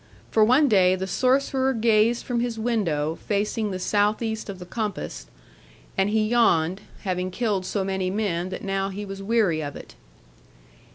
For 0.31 0.43
one 0.43 0.67
day 0.67 0.95
the 0.95 1.05
sorcerer 1.05 1.73
gazed 1.73 2.25
from 2.25 2.39
his 2.39 2.57
window 2.57 3.19
facing 3.27 3.69
the 3.69 3.77
southeast 3.77 4.49
of 4.49 4.57
the 4.57 4.65
compass, 4.65 5.27
and 5.95 6.09
he 6.09 6.27
yawned, 6.27 6.81
having 7.03 7.29
killed 7.29 7.67
so 7.67 7.83
many 7.83 8.09
men 8.09 8.49
that 8.49 8.63
now 8.63 8.89
he 8.89 9.05
was 9.05 9.21
weary 9.21 9.61
of 9.61 9.75
it. 9.75 9.93